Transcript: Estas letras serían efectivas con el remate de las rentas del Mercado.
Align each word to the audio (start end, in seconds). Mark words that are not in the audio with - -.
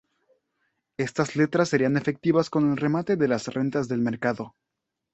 Estas 0.97 1.35
letras 1.35 1.69
serían 1.69 1.95
efectivas 1.95 2.49
con 2.49 2.71
el 2.71 2.77
remate 2.77 3.17
de 3.17 3.27
las 3.27 3.49
rentas 3.53 3.87
del 3.87 4.01
Mercado. 4.01 4.55